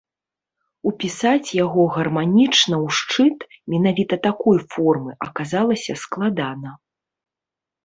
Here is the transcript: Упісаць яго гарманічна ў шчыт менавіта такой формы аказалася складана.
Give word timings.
Упісаць 0.91 1.53
яго 1.65 1.83
гарманічна 1.97 2.75
ў 2.85 2.97
шчыт 3.01 3.37
менавіта 3.75 4.15
такой 4.27 4.57
формы 4.75 5.11
аказалася 5.29 5.93
складана. 6.07 6.77